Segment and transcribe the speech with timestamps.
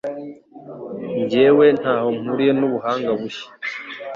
[1.19, 3.47] Njyewe ntaho mpuriye nubuhanga bushya.